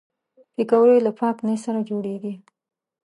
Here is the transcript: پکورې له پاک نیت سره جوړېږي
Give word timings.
پکورې 0.55 0.97
له 1.05 1.11
پاک 1.19 1.37
نیت 1.45 1.59
سره 1.65 1.79
جوړېږي 1.89 2.33